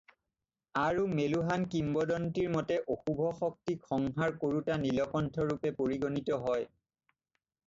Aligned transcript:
আৰু 0.83 1.03
মেলুহান 1.17 1.65
কিংবদন্তিৰ 1.73 2.49
মতে 2.55 2.77
অশুভ 2.95 3.21
শক্তিক 3.43 3.85
সংহাৰ 3.91 4.35
কৰোঁতা 4.45 4.79
নীলকণ্ঠৰূপে 4.87 5.75
পৰিগণিত 5.83 6.41
হয়। 6.49 6.69